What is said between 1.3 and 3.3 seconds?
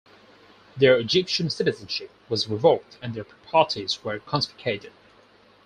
citizenship was revoked and their